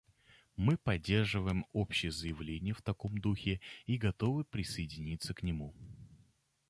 [0.55, 5.75] Мы поддерживаем общее заявление в таком духе и готовы присоединиться к нему.